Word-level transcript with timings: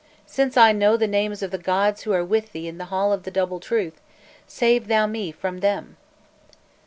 Since 0.25 0.57
I 0.57 0.71
know 0.71 0.97
the 0.97 1.05
names 1.05 1.43
of 1.43 1.51
the 1.51 1.59
gods 1.59 2.01
who 2.01 2.11
are 2.11 2.25
with 2.25 2.53
thee 2.53 2.67
in 2.67 2.79
the 2.79 2.85
Hall 2.85 3.13
of 3.13 3.21
the 3.21 3.29
Double 3.29 3.59
Truth, 3.59 4.01
save 4.47 4.87
thou 4.87 5.05
me 5.05 5.31
from 5.31 5.59
them!" 5.59 5.95